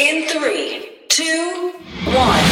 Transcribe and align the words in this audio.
In 0.00 0.26
three, 0.28 0.88
two, 1.08 1.74
one. 2.06 2.44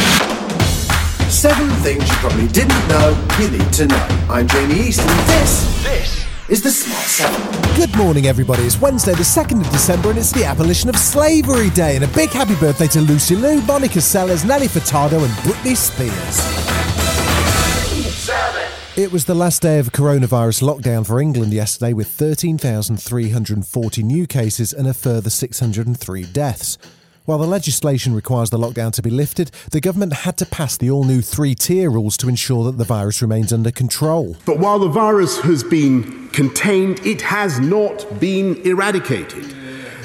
Seven 1.31 1.67
things 1.81 2.07
you 2.07 2.15
probably 2.17 2.47
didn't 2.49 2.87
know 2.87 3.27
you 3.39 3.49
need 3.49 3.73
to 3.73 3.87
know. 3.87 4.27
I'm 4.29 4.47
Jamie 4.47 4.75
East, 4.75 4.99
and 4.99 5.27
this, 5.27 5.83
this 5.83 6.27
is 6.47 6.61
the 6.61 6.69
Smart 6.69 7.01
Seven. 7.01 7.75
Good 7.75 7.97
morning, 7.97 8.27
everybody. 8.27 8.61
It's 8.61 8.79
Wednesday, 8.79 9.13
the 9.13 9.23
2nd 9.23 9.65
of 9.65 9.71
December, 9.71 10.11
and 10.11 10.19
it's 10.19 10.31
the 10.31 10.45
abolition 10.45 10.89
of 10.89 10.95
slavery 10.95 11.71
day. 11.71 11.95
And 11.95 12.05
a 12.05 12.07
big 12.09 12.29
happy 12.29 12.53
birthday 12.53 12.85
to 12.85 13.01
Lucy 13.01 13.35
Liu, 13.35 13.63
Monica 13.63 13.97
Seles, 13.97 14.45
Nelly 14.45 14.67
Furtado, 14.67 15.17
and 15.17 15.33
Britney 15.41 15.75
Spears. 15.75 16.69
It 18.95 19.11
was 19.11 19.25
the 19.25 19.33
last 19.33 19.63
day 19.63 19.79
of 19.79 19.91
coronavirus 19.91 20.61
lockdown 20.61 21.03
for 21.03 21.19
England 21.19 21.53
yesterday, 21.53 21.93
with 21.93 22.09
13,340 22.09 24.03
new 24.03 24.27
cases 24.27 24.71
and 24.71 24.87
a 24.87 24.93
further 24.93 25.31
603 25.31 26.25
deaths. 26.25 26.77
While 27.29 27.37
the 27.37 27.45
legislation 27.45 28.15
requires 28.15 28.49
the 28.49 28.57
lockdown 28.57 28.91
to 28.93 29.03
be 29.03 29.11
lifted, 29.11 29.51
the 29.69 29.79
government 29.79 30.13
had 30.13 30.35
to 30.37 30.47
pass 30.47 30.75
the 30.75 30.89
all 30.89 31.03
new 31.03 31.21
three 31.21 31.53
tier 31.53 31.91
rules 31.91 32.17
to 32.17 32.27
ensure 32.27 32.63
that 32.63 32.79
the 32.79 32.83
virus 32.83 33.21
remains 33.21 33.53
under 33.53 33.69
control. 33.69 34.35
But 34.47 34.57
while 34.57 34.79
the 34.79 34.87
virus 34.87 35.39
has 35.41 35.63
been 35.63 36.29
contained, 36.29 37.05
it 37.05 37.21
has 37.21 37.59
not 37.59 38.19
been 38.19 38.55
eradicated. 38.65 39.43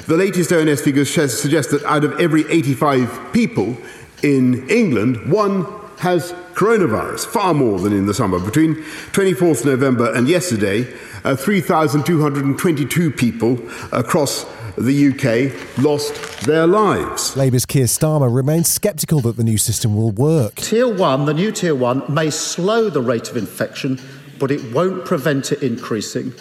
The 0.06 0.18
latest 0.18 0.52
ONS 0.52 0.82
figures 0.82 1.10
suggest 1.14 1.70
that 1.70 1.82
out 1.84 2.04
of 2.04 2.20
every 2.20 2.44
85 2.50 3.32
people 3.32 3.74
in 4.22 4.68
England, 4.68 5.32
one 5.32 5.64
has 6.00 6.34
coronavirus, 6.52 7.24
far 7.24 7.54
more 7.54 7.78
than 7.78 7.94
in 7.94 8.04
the 8.04 8.12
summer. 8.12 8.38
Between 8.38 8.74
24th 9.12 9.64
November 9.64 10.12
and 10.12 10.28
yesterday, 10.28 10.92
uh, 11.24 11.34
3,222 11.34 13.10
people 13.10 13.58
across 13.92 14.44
the 14.76 15.08
UK 15.08 15.78
lost 15.78 16.14
their 16.42 16.66
lives. 16.66 17.36
Labour's 17.36 17.66
Keir 17.66 17.84
Starmer 17.84 18.34
remains 18.34 18.68
sceptical 18.68 19.20
that 19.20 19.36
the 19.36 19.44
new 19.44 19.58
system 19.58 19.96
will 19.96 20.10
work. 20.10 20.56
Tier 20.56 20.92
1, 20.92 21.26
the 21.26 21.34
new 21.34 21.52
Tier 21.52 21.74
1, 21.74 22.04
may 22.12 22.30
slow 22.30 22.90
the 22.90 23.02
rate 23.02 23.30
of 23.30 23.36
infection, 23.36 24.00
but 24.38 24.50
it 24.50 24.72
won't 24.72 25.04
prevent 25.04 25.52
it 25.52 25.62
increasing. 25.62 26.32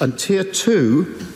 And 0.00 0.18
Tier 0.18 0.44
2 0.44 1.26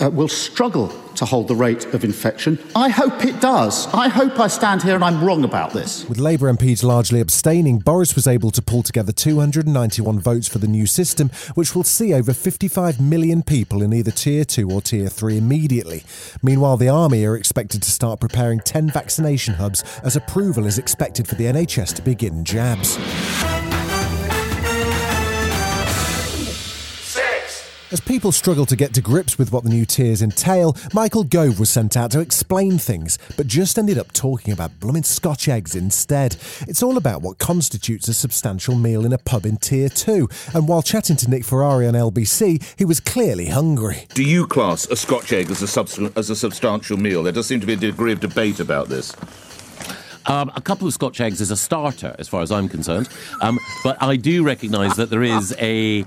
uh, 0.00 0.10
will 0.10 0.28
struggle 0.28 0.88
to 1.16 1.24
hold 1.24 1.48
the 1.48 1.54
rate 1.54 1.84
of 1.94 2.04
infection. 2.04 2.58
I 2.74 2.88
hope 2.88 3.24
it 3.24 3.40
does. 3.40 3.86
I 3.94 4.08
hope 4.08 4.38
I 4.38 4.46
stand 4.46 4.82
here 4.82 4.94
and 4.94 5.04
I'm 5.04 5.24
wrong 5.24 5.44
about 5.44 5.72
this. 5.72 6.08
With 6.08 6.18
Labour 6.18 6.52
MPs 6.52 6.82
largely 6.82 7.20
abstaining, 7.20 7.78
Boris 7.78 8.14
was 8.14 8.26
able 8.26 8.50
to 8.50 8.62
pull 8.62 8.82
together 8.82 9.12
291 9.12 10.20
votes 10.20 10.48
for 10.48 10.58
the 10.58 10.68
new 10.68 10.86
system, 10.86 11.30
which 11.54 11.74
will 11.74 11.84
see 11.84 12.12
over 12.14 12.32
55 12.32 13.00
million 13.00 13.42
people 13.42 13.82
in 13.82 13.92
either 13.92 14.10
Tier 14.10 14.44
2 14.44 14.70
or 14.70 14.80
Tier 14.80 15.08
3 15.08 15.38
immediately. 15.38 16.04
Meanwhile, 16.42 16.76
the 16.76 16.88
Army 16.88 17.24
are 17.24 17.36
expected 17.36 17.82
to 17.82 17.90
start 17.90 18.20
preparing 18.20 18.60
10 18.60 18.90
vaccination 18.90 19.54
hubs 19.54 19.82
as 20.02 20.16
approval 20.16 20.66
is 20.66 20.78
expected 20.78 21.26
for 21.26 21.34
the 21.34 21.44
NHS 21.44 21.94
to 21.94 22.02
begin 22.02 22.44
jabs. 22.44 22.96
As 27.92 28.00
people 28.00 28.32
struggle 28.32 28.66
to 28.66 28.74
get 28.74 28.92
to 28.94 29.00
grips 29.00 29.38
with 29.38 29.52
what 29.52 29.62
the 29.62 29.70
new 29.70 29.86
tiers 29.86 30.20
entail, 30.20 30.76
Michael 30.92 31.22
Gove 31.22 31.60
was 31.60 31.70
sent 31.70 31.96
out 31.96 32.10
to 32.10 32.20
explain 32.20 32.78
things, 32.78 33.16
but 33.36 33.46
just 33.46 33.78
ended 33.78 33.96
up 33.96 34.10
talking 34.12 34.52
about 34.52 34.80
blooming 34.80 35.04
Scotch 35.04 35.48
eggs 35.48 35.76
instead. 35.76 36.36
It's 36.62 36.82
all 36.82 36.96
about 36.96 37.22
what 37.22 37.38
constitutes 37.38 38.08
a 38.08 38.14
substantial 38.14 38.74
meal 38.74 39.06
in 39.06 39.12
a 39.12 39.18
pub 39.18 39.46
in 39.46 39.58
Tier 39.58 39.88
2, 39.88 40.28
and 40.52 40.66
while 40.66 40.82
chatting 40.82 41.14
to 41.18 41.30
Nick 41.30 41.44
Ferrari 41.44 41.86
on 41.86 41.94
LBC, 41.94 42.74
he 42.76 42.84
was 42.84 42.98
clearly 42.98 43.46
hungry. 43.46 44.08
Do 44.14 44.24
you 44.24 44.48
class 44.48 44.88
a 44.88 44.96
Scotch 44.96 45.32
egg 45.32 45.48
as 45.52 45.62
a, 45.62 45.68
subs- 45.68 46.00
as 46.16 46.28
a 46.28 46.34
substantial 46.34 46.96
meal? 46.96 47.22
There 47.22 47.32
does 47.32 47.46
seem 47.46 47.60
to 47.60 47.66
be 47.66 47.74
a 47.74 47.76
degree 47.76 48.10
of 48.10 48.18
debate 48.18 48.58
about 48.58 48.88
this. 48.88 49.14
Um, 50.26 50.50
a 50.56 50.60
couple 50.60 50.88
of 50.88 50.92
Scotch 50.92 51.20
eggs 51.20 51.40
is 51.40 51.52
a 51.52 51.56
starter, 51.56 52.16
as 52.18 52.28
far 52.28 52.42
as 52.42 52.50
I'm 52.50 52.68
concerned. 52.68 53.08
Um, 53.42 53.60
but 53.84 53.96
I 54.02 54.16
do 54.16 54.42
recognise 54.42 54.96
that 54.96 55.08
there 55.08 55.22
is 55.22 55.54
a 55.60 56.04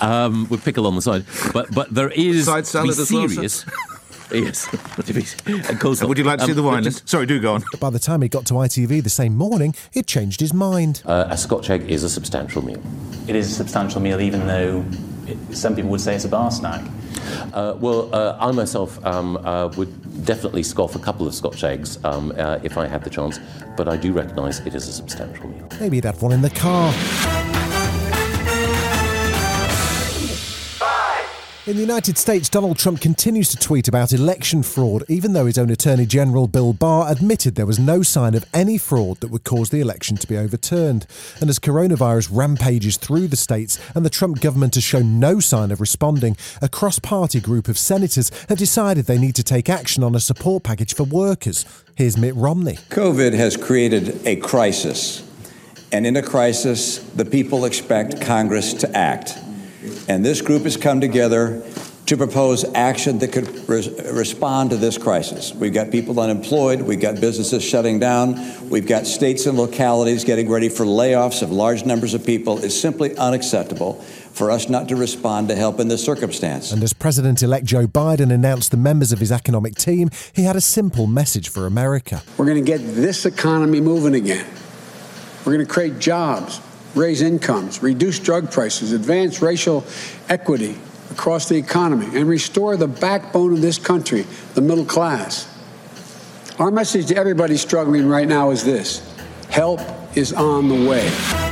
um, 0.00 0.48
with 0.48 0.64
pickle 0.64 0.86
on 0.86 0.94
the 0.94 1.02
side. 1.02 1.24
But 1.52 1.74
but 1.74 1.92
there 1.94 2.10
is 2.10 2.46
Side 2.46 2.66
salad 2.66 2.90
to 2.90 2.96
be 2.96 3.02
as 3.02 3.12
well, 3.12 3.28
serious. 3.28 3.64
yes. 4.32 4.66
To 5.06 5.12
be- 5.14 5.20
and 5.46 5.78
coleslaw. 5.80 6.08
Would 6.08 6.18
you 6.18 6.24
like 6.24 6.38
to 6.40 6.44
see 6.46 6.52
Um, 6.52 6.56
the 6.56 6.62
wine 6.62 6.84
list? 6.84 7.08
Sorry, 7.08 7.24
do 7.26 7.40
go 7.40 7.54
on. 7.54 7.64
By 7.80 7.90
the 7.90 7.98
time 7.98 8.22
he 8.22 8.28
got 8.28 8.44
to 8.46 8.54
ITV 8.54 9.02
the 9.02 9.10
same 9.10 9.34
morning, 9.36 9.74
he'd 9.92 10.06
changed 10.06 10.40
his 10.40 10.52
mind. 10.52 11.02
Uh, 11.06 11.26
a 11.30 11.36
Scotch 11.36 11.70
egg 11.70 11.90
is 11.90 12.02
a 12.02 12.10
substantial 12.10 12.62
meal. 12.64 12.82
It 13.26 13.34
is 13.36 13.50
a 13.50 13.54
substantial 13.54 14.00
meal, 14.00 14.20
even 14.20 14.46
though 14.46 14.84
it, 15.26 15.38
some 15.56 15.74
people 15.74 15.90
would 15.90 16.00
say 16.00 16.14
it's 16.14 16.24
a 16.24 16.28
bar 16.28 16.50
snack. 16.50 16.84
Uh, 17.52 17.74
well, 17.78 18.14
uh, 18.14 18.36
I 18.40 18.50
myself 18.52 19.04
um, 19.04 19.36
uh, 19.38 19.68
would 19.76 20.24
definitely 20.24 20.62
scoff 20.62 20.94
a 20.94 20.98
couple 20.98 21.26
of 21.26 21.34
Scotch 21.34 21.64
eggs 21.64 21.98
um, 22.04 22.32
uh, 22.36 22.58
if 22.62 22.76
I 22.78 22.86
had 22.86 23.04
the 23.04 23.10
chance, 23.10 23.38
but 23.76 23.88
I 23.88 23.96
do 23.96 24.12
recognise 24.12 24.60
it 24.60 24.74
is 24.74 24.88
a 24.88 24.92
substantial 24.92 25.48
meal. 25.48 25.68
Maybe 25.80 25.96
he'd 25.98 26.04
have 26.04 26.22
one 26.22 26.32
in 26.32 26.42
the 26.42 26.50
car. 26.50 26.92
In 31.68 31.76
the 31.76 31.82
United 31.82 32.16
States, 32.16 32.48
Donald 32.48 32.78
Trump 32.78 32.98
continues 32.98 33.50
to 33.50 33.58
tweet 33.58 33.88
about 33.88 34.14
election 34.14 34.62
fraud, 34.62 35.04
even 35.06 35.34
though 35.34 35.44
his 35.44 35.58
own 35.58 35.68
Attorney 35.68 36.06
General 36.06 36.48
Bill 36.48 36.72
Barr 36.72 37.12
admitted 37.12 37.56
there 37.56 37.66
was 37.66 37.78
no 37.78 38.02
sign 38.02 38.34
of 38.34 38.46
any 38.54 38.78
fraud 38.78 39.18
that 39.18 39.30
would 39.30 39.44
cause 39.44 39.68
the 39.68 39.82
election 39.82 40.16
to 40.16 40.26
be 40.26 40.38
overturned. 40.38 41.06
And 41.42 41.50
as 41.50 41.58
coronavirus 41.58 42.30
rampages 42.32 42.96
through 42.96 43.28
the 43.28 43.36
states 43.36 43.78
and 43.94 44.02
the 44.02 44.08
Trump 44.08 44.40
government 44.40 44.76
has 44.76 44.84
shown 44.84 45.20
no 45.20 45.40
sign 45.40 45.70
of 45.70 45.78
responding, 45.78 46.38
a 46.62 46.70
cross 46.70 46.98
party 46.98 47.38
group 47.38 47.68
of 47.68 47.76
senators 47.76 48.30
have 48.48 48.56
decided 48.56 49.04
they 49.04 49.18
need 49.18 49.34
to 49.34 49.44
take 49.44 49.68
action 49.68 50.02
on 50.02 50.14
a 50.14 50.20
support 50.20 50.62
package 50.62 50.94
for 50.94 51.04
workers. 51.04 51.66
Here's 51.96 52.16
Mitt 52.16 52.34
Romney. 52.34 52.76
COVID 52.88 53.34
has 53.34 53.58
created 53.58 54.26
a 54.26 54.36
crisis. 54.36 55.22
And 55.92 56.06
in 56.06 56.16
a 56.16 56.22
crisis, 56.22 56.96
the 56.96 57.26
people 57.26 57.66
expect 57.66 58.22
Congress 58.22 58.72
to 58.72 58.96
act. 58.96 59.38
And 60.08 60.24
this 60.24 60.40
group 60.40 60.62
has 60.62 60.76
come 60.76 61.00
together 61.00 61.62
to 62.06 62.16
propose 62.16 62.64
action 62.74 63.18
that 63.18 63.32
could 63.32 63.68
res- 63.68 63.90
respond 64.10 64.70
to 64.70 64.76
this 64.78 64.96
crisis. 64.96 65.52
We've 65.54 65.74
got 65.74 65.90
people 65.90 66.18
unemployed, 66.18 66.80
we've 66.80 67.02
got 67.02 67.20
businesses 67.20 67.62
shutting 67.62 67.98
down, 67.98 68.70
we've 68.70 68.86
got 68.86 69.06
states 69.06 69.44
and 69.44 69.58
localities 69.58 70.24
getting 70.24 70.48
ready 70.48 70.70
for 70.70 70.86
layoffs 70.86 71.42
of 71.42 71.50
large 71.50 71.84
numbers 71.84 72.14
of 72.14 72.24
people. 72.24 72.64
It's 72.64 72.74
simply 72.74 73.14
unacceptable 73.18 74.00
for 74.32 74.50
us 74.50 74.70
not 74.70 74.88
to 74.88 74.96
respond 74.96 75.48
to 75.48 75.54
help 75.54 75.80
in 75.80 75.88
this 75.88 76.02
circumstance. 76.02 76.72
And 76.72 76.82
as 76.82 76.94
President 76.94 77.42
elect 77.42 77.66
Joe 77.66 77.86
Biden 77.86 78.32
announced 78.32 78.70
the 78.70 78.78
members 78.78 79.12
of 79.12 79.18
his 79.18 79.30
economic 79.30 79.74
team, 79.74 80.08
he 80.32 80.44
had 80.44 80.56
a 80.56 80.62
simple 80.62 81.06
message 81.06 81.50
for 81.50 81.66
America. 81.66 82.22
We're 82.38 82.46
going 82.46 82.64
to 82.64 82.66
get 82.66 82.78
this 82.78 83.26
economy 83.26 83.82
moving 83.82 84.14
again. 84.14 84.46
We're 85.44 85.52
going 85.52 85.66
to 85.66 85.70
create 85.70 85.98
jobs, 85.98 86.60
raise 86.94 87.22
incomes, 87.22 87.82
reduce 87.82 88.18
drug 88.18 88.50
prices, 88.50 88.92
advance 88.92 89.42
racial 89.42 89.84
equity 90.28 90.76
across 91.10 91.48
the 91.48 91.56
economy, 91.56 92.06
and 92.18 92.28
restore 92.28 92.76
the 92.76 92.88
backbone 92.88 93.52
of 93.52 93.60
this 93.60 93.78
country, 93.78 94.26
the 94.54 94.60
middle 94.60 94.84
class. 94.84 95.54
Our 96.58 96.70
message 96.70 97.06
to 97.06 97.16
everybody 97.16 97.56
struggling 97.56 98.08
right 98.08 98.28
now 98.28 98.50
is 98.50 98.64
this 98.64 99.14
help 99.48 99.80
is 100.16 100.32
on 100.32 100.68
the 100.68 100.88
way. 100.88 101.47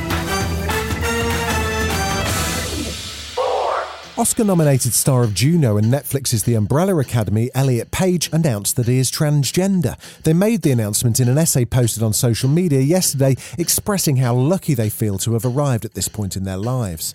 Oscar 4.17 4.43
nominated 4.43 4.93
star 4.93 5.21
of 5.21 5.35
Juno 5.35 5.77
and 5.77 5.93
Netflix's 5.93 6.41
The 6.41 6.55
Umbrella 6.55 6.97
Academy, 6.97 7.51
Elliot 7.53 7.91
Page, 7.91 8.31
announced 8.33 8.75
that 8.75 8.87
he 8.87 8.97
is 8.97 9.11
transgender. 9.11 9.95
They 10.23 10.33
made 10.33 10.63
the 10.63 10.71
announcement 10.71 11.19
in 11.19 11.29
an 11.29 11.37
essay 11.37 11.65
posted 11.65 12.01
on 12.01 12.13
social 12.13 12.49
media 12.49 12.79
yesterday 12.79 13.35
expressing 13.59 14.17
how 14.17 14.33
lucky 14.33 14.73
they 14.73 14.89
feel 14.89 15.19
to 15.19 15.33
have 15.33 15.45
arrived 15.45 15.85
at 15.85 15.93
this 15.93 16.07
point 16.07 16.35
in 16.35 16.45
their 16.45 16.57
lives. 16.57 17.13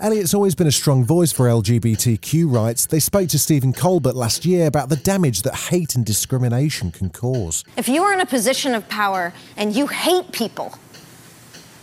Elliot's 0.00 0.32
always 0.32 0.54
been 0.54 0.66
a 0.66 0.72
strong 0.72 1.04
voice 1.04 1.32
for 1.32 1.48
LGBTQ 1.48 2.50
rights. 2.50 2.86
They 2.86 2.98
spoke 2.98 3.28
to 3.28 3.38
Stephen 3.38 3.74
Colbert 3.74 4.14
last 4.14 4.46
year 4.46 4.68
about 4.68 4.88
the 4.88 4.96
damage 4.96 5.42
that 5.42 5.54
hate 5.54 5.96
and 5.96 6.04
discrimination 6.06 6.90
can 6.90 7.10
cause. 7.10 7.62
If 7.76 7.90
you 7.90 8.02
are 8.04 8.14
in 8.14 8.20
a 8.20 8.26
position 8.26 8.74
of 8.74 8.88
power 8.88 9.34
and 9.58 9.76
you 9.76 9.86
hate 9.88 10.32
people 10.32 10.78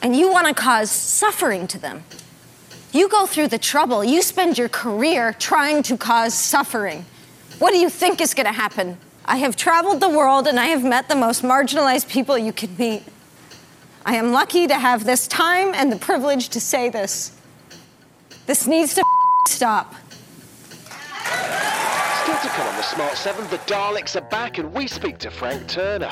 and 0.01 0.15
you 0.15 0.31
want 0.31 0.47
to 0.47 0.55
cause 0.55 0.89
suffering 0.89 1.67
to 1.67 1.77
them, 1.77 2.03
you 2.95 3.09
go 3.09 3.25
through 3.25 3.49
the 3.49 3.57
trouble, 3.57 4.03
you 4.03 4.21
spend 4.21 4.57
your 4.57 4.69
career 4.69 5.33
trying 5.33 5.83
to 5.83 5.97
cause 5.97 6.33
suffering. 6.33 7.05
What 7.59 7.71
do 7.71 7.77
you 7.77 7.89
think 7.89 8.21
is 8.21 8.33
going 8.33 8.45
to 8.45 8.53
happen? 8.53 8.97
I 9.25 9.37
have 9.37 9.55
traveled 9.55 9.99
the 9.99 10.09
world 10.09 10.47
and 10.47 10.59
I 10.59 10.65
have 10.67 10.83
met 10.83 11.09
the 11.09 11.15
most 11.15 11.43
marginalized 11.43 12.09
people 12.09 12.37
you 12.37 12.53
could 12.53 12.77
meet. 12.77 13.03
I 14.05 14.15
am 14.15 14.31
lucky 14.31 14.67
to 14.67 14.75
have 14.75 15.03
this 15.03 15.27
time 15.27 15.73
and 15.73 15.91
the 15.91 15.95
privilege 15.97 16.49
to 16.49 16.59
say 16.59 16.89
this. 16.89 17.35
This 18.45 18.67
needs 18.67 18.93
to 18.93 19.03
stop. 19.47 19.95
Still 22.23 22.37
to 22.37 22.47
come 22.49 22.67
on 22.67 22.75
the 22.77 22.83
Smart 22.83 23.17
7, 23.17 23.49
the 23.49 23.57
Daleks 23.59 24.15
are 24.15 24.29
back 24.29 24.57
and 24.57 24.71
we 24.73 24.87
speak 24.87 25.17
to 25.19 25.31
Frank 25.31 25.67
Turner. 25.67 26.11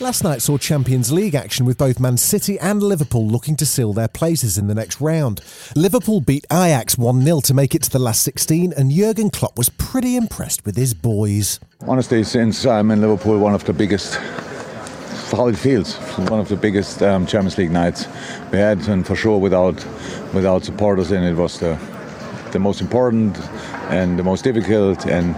Last 0.00 0.24
night 0.24 0.40
saw 0.40 0.56
Champions 0.56 1.12
League 1.12 1.34
action 1.34 1.66
with 1.66 1.76
both 1.76 2.00
Man 2.00 2.16
City 2.16 2.58
and 2.58 2.82
Liverpool 2.82 3.26
looking 3.26 3.54
to 3.56 3.66
seal 3.66 3.92
their 3.92 4.08
places 4.08 4.56
in 4.56 4.66
the 4.66 4.74
next 4.74 4.98
round. 4.98 5.42
Liverpool 5.76 6.22
beat 6.22 6.46
Ajax 6.50 6.96
1 6.96 7.20
0 7.20 7.40
to 7.40 7.52
make 7.52 7.74
it 7.74 7.82
to 7.82 7.90
the 7.90 7.98
last 7.98 8.22
16, 8.22 8.72
and 8.72 8.90
Jurgen 8.90 9.28
Klopp 9.28 9.58
was 9.58 9.68
pretty 9.68 10.16
impressed 10.16 10.64
with 10.64 10.74
his 10.74 10.94
boys. 10.94 11.60
Honestly, 11.86 12.24
since 12.24 12.64
I'm 12.64 12.90
in 12.90 13.02
Liverpool, 13.02 13.38
one 13.38 13.52
of 13.52 13.64
the 13.64 13.74
biggest 13.74 14.14
how 15.32 15.48
it 15.48 15.56
feels. 15.58 15.96
One 16.30 16.40
of 16.40 16.48
the 16.48 16.56
biggest 16.56 17.02
um, 17.02 17.26
Champions 17.26 17.58
League 17.58 17.70
nights 17.70 18.08
we 18.50 18.56
had, 18.56 18.88
and 18.88 19.06
for 19.06 19.14
sure, 19.14 19.38
without 19.38 19.84
without 20.32 20.64
supporters 20.64 21.12
in 21.12 21.22
it, 21.22 21.34
was 21.34 21.60
the 21.60 21.78
the 22.52 22.58
most 22.58 22.80
important 22.80 23.38
and 23.90 24.18
the 24.18 24.22
most 24.22 24.44
difficult 24.44 25.06
and 25.06 25.36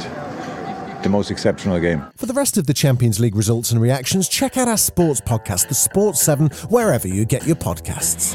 the 1.03 1.09
most 1.09 1.31
exceptional 1.31 1.79
game. 1.81 2.05
For 2.17 2.27
the 2.27 2.35
rest 2.35 2.59
of 2.59 2.67
the 2.67 2.75
Champions 2.75 3.21
League 3.21 3.37
results 3.37 3.73
and 3.73 3.81
reactions, 3.81 4.29
check 4.29 4.57
out 4.57 4.69
our 4.69 4.77
sports 4.77 5.21
podcast, 5.21 5.69
The 5.69 5.75
Sports 5.75 6.21
7, 6.23 6.49
wherever 6.69 7.09
you 7.09 7.25
get 7.25 7.47
your 7.47 7.57
podcasts. 7.57 8.35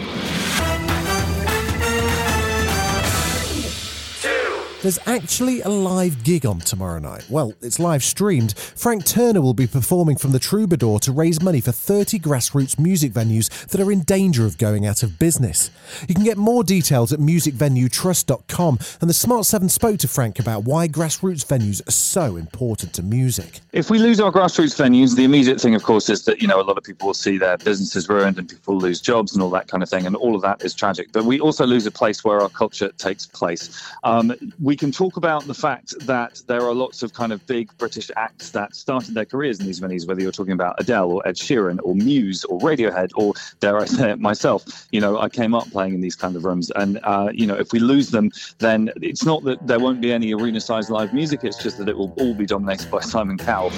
There's 4.83 5.00
actually 5.07 5.62
a 5.62 5.69
live 5.69 6.24
gig 6.24 6.45
on 6.45 6.59
tomorrow 6.59 7.00
night. 7.00 7.25
Well, 7.31 7.53
it's 7.63 7.79
live 7.79 8.03
streamed. 8.03 8.56
Frank 8.56 9.06
Turner 9.06 9.41
will 9.41 9.56
be 9.56 9.65
performing 9.65 10.18
from 10.18 10.33
the 10.33 10.39
Troubadour 10.39 11.00
to 11.00 11.12
raise 11.12 11.41
money 11.41 11.62
for 11.62 11.71
30 11.71 12.19
grassroots 12.19 12.77
music 12.77 13.12
venues 13.12 13.50
that 13.69 13.81
are 13.81 13.91
in 13.91 14.01
danger 14.01 14.45
of 14.45 14.59
going 14.59 14.85
out 14.85 15.01
of 15.01 15.18
business. 15.18 15.71
You 16.07 16.13
can 16.13 16.24
get 16.24 16.38
more 16.38 16.63
details 16.63 17.12
at 17.12 17.18
musicvenuetrust.com, 17.19 18.79
and 19.01 19.09
the 19.09 19.15
Smart 19.15 19.47
7 19.47 19.68
spoke 19.68 19.97
to 19.97 20.07
Frank 20.07 20.38
about 20.38 20.65
why 20.65 20.88
grassroots 20.88 21.44
venues 21.44 21.85
are 21.88 21.91
so 21.91 22.35
important 22.35 22.94
to 22.94 23.01
music. 23.01 23.62
If 23.74 23.89
we 23.89 23.97
lose 23.97 24.19
our 24.19 24.31
grassroots 24.31 24.79
venues, 24.79 25.15
the 25.15 25.24
immediate 25.24 25.59
thing, 25.59 25.74
of 25.74 25.81
course, 25.81 26.07
is 26.07 26.25
that 26.25 26.39
you 26.39 26.47
know 26.47 26.62
a 26.62 26.68
lot 26.68 26.77
of 26.77 26.83
people 26.83 27.07
will 27.07 27.15
see 27.15 27.39
their 27.39 27.57
businesses 27.57 28.07
ruined 28.09 28.38
and 28.38 28.47
people 28.47 28.77
lose 28.77 29.01
jobs 29.01 29.33
and 29.33 29.41
all 29.41 29.50
that 29.50 29.68
kind 29.69 29.81
of 29.81 29.89
thing, 29.89 30.06
and 30.06 30.15
all 30.15 30.35
of 30.35 30.44
that 30.44 30.63
is 30.63 30.75
tragic. 30.75 31.12
But 31.12 31.25
we 31.25 31.39
also 31.39 31.65
lose 31.65 31.88
a 31.88 31.91
place 31.91 32.24
where 32.24 32.41
our 32.41 32.50
culture 32.50 32.89
takes 33.00 33.25
place. 33.25 33.83
Um, 34.03 34.35
we 34.67 34.75
can 34.75 34.91
talk 34.91 35.15
about 35.15 35.45
the 35.45 35.53
fact 35.53 35.97
that 36.07 36.41
there 36.47 36.61
are 36.61 36.73
lots 36.73 37.01
of 37.01 37.13
kind 37.13 37.31
of 37.31 37.47
big 37.47 37.69
British 37.77 38.11
acts 38.17 38.49
that 38.49 38.75
started 38.75 39.13
their 39.13 39.23
careers 39.23 39.61
in 39.61 39.65
these 39.65 39.79
venues, 39.79 40.05
whether 40.05 40.21
you're 40.21 40.29
talking 40.29 40.51
about 40.51 40.75
Adele 40.77 41.09
or 41.09 41.25
Ed 41.25 41.37
Sheeran 41.37 41.79
or 41.83 41.95
Muse 41.95 42.43
or 42.43 42.59
Radiohead 42.59 43.11
or 43.15 43.33
dare 43.61 43.77
I 43.77 43.85
say 43.85 44.11
it 44.11 44.19
myself. 44.19 44.85
You 44.91 44.99
know, 44.99 45.19
I 45.19 45.29
came 45.29 45.55
up 45.55 45.71
playing 45.71 45.93
in 45.93 46.01
these 46.01 46.17
kind 46.17 46.35
of 46.35 46.43
rooms, 46.43 46.69
and 46.75 46.99
uh, 47.03 47.29
you 47.33 47.47
know, 47.47 47.55
if 47.55 47.71
we 47.71 47.79
lose 47.79 48.11
them, 48.11 48.29
then 48.57 48.91
it's 49.01 49.23
not 49.23 49.45
that 49.45 49.65
there 49.65 49.79
won't 49.79 50.01
be 50.01 50.11
any 50.11 50.33
arena-sized 50.33 50.89
live 50.89 51.13
music. 51.13 51.45
It's 51.45 51.63
just 51.63 51.77
that 51.77 51.87
it 51.87 51.97
will 51.97 52.13
all 52.17 52.33
be 52.33 52.45
dominated 52.45 52.91
by 52.91 52.99
Simon 52.99 53.37
Cowell. 53.37 53.71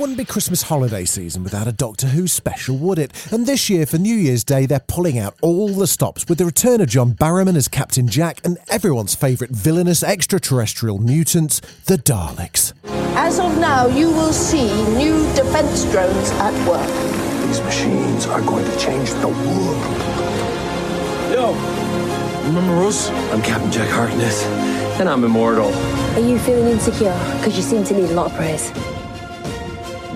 Wouldn't 0.00 0.16
be 0.16 0.24
Christmas 0.24 0.62
holiday 0.62 1.04
season 1.04 1.44
without 1.44 1.68
a 1.68 1.72
Doctor 1.72 2.06
Who 2.06 2.26
special, 2.26 2.74
would 2.78 2.98
it? 2.98 3.12
And 3.30 3.44
this 3.44 3.68
year, 3.68 3.84
for 3.84 3.98
New 3.98 4.16
Year's 4.16 4.42
Day, 4.42 4.64
they're 4.64 4.80
pulling 4.80 5.18
out 5.18 5.36
all 5.42 5.68
the 5.68 5.86
stops 5.86 6.26
with 6.26 6.38
the 6.38 6.46
return 6.46 6.80
of 6.80 6.88
John 6.88 7.12
Barrowman 7.12 7.54
as 7.54 7.68
Captain 7.68 8.08
Jack 8.08 8.40
and 8.42 8.56
everyone's 8.70 9.14
favourite 9.14 9.52
villainous 9.52 10.02
extraterrestrial 10.02 10.96
mutants, 10.96 11.60
the 11.84 11.98
Daleks. 11.98 12.72
As 13.14 13.38
of 13.38 13.58
now, 13.58 13.88
you 13.88 14.08
will 14.08 14.32
see 14.32 14.68
new 14.96 15.18
defense 15.34 15.84
drones 15.90 16.30
at 16.30 16.54
work. 16.66 17.46
These 17.46 17.60
machines 17.60 18.24
are 18.24 18.40
going 18.40 18.64
to 18.64 18.78
change 18.78 19.10
the 19.10 19.28
world. 19.28 19.84
Yo, 21.30 21.52
remember 22.46 22.86
us? 22.86 23.10
I'm 23.10 23.42
Captain 23.42 23.70
Jack 23.70 23.90
Harkness, 23.90 24.44
and 24.98 25.10
I'm 25.10 25.24
immortal. 25.24 25.74
Are 26.14 26.20
you 26.20 26.38
feeling 26.38 26.68
insecure? 26.68 27.12
Because 27.36 27.54
you 27.54 27.62
seem 27.62 27.84
to 27.84 27.94
need 27.94 28.08
a 28.08 28.14
lot 28.14 28.30
of 28.30 28.34
praise. 28.34 28.72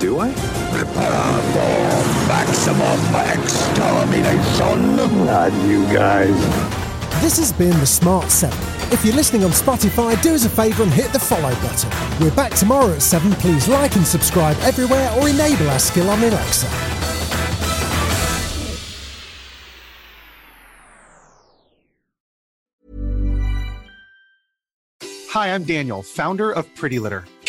Do 0.04 0.20
I? 0.20 0.34
Prepare 0.70 1.40
for 1.54 2.28
maximum 2.28 3.00
extermination. 3.40 4.96
Not 5.24 5.50
you 5.66 5.86
guys. 5.86 6.36
This 7.22 7.38
has 7.38 7.54
been 7.54 7.70
the 7.80 7.86
Smart 7.86 8.30
7. 8.30 8.54
If 8.92 9.02
you're 9.02 9.14
listening 9.14 9.44
on 9.44 9.52
Spotify, 9.52 10.20
do 10.20 10.34
us 10.34 10.44
a 10.44 10.50
favour 10.50 10.82
and 10.82 10.92
hit 10.92 11.10
the 11.14 11.18
follow 11.18 11.54
button. 11.62 11.90
We're 12.20 12.36
back 12.36 12.52
tomorrow 12.52 12.92
at 12.92 13.00
7. 13.00 13.32
Please 13.32 13.66
like 13.66 13.96
and 13.96 14.06
subscribe 14.06 14.58
everywhere 14.60 15.10
or 15.18 15.30
enable 15.30 15.70
our 15.70 15.78
skill 15.78 16.10
on 16.10 16.22
Alexa. 16.22 16.66
Hi, 25.30 25.54
I'm 25.54 25.64
Daniel, 25.64 26.02
founder 26.02 26.52
of 26.52 26.72
Pretty 26.74 26.98
Litter. 26.98 27.24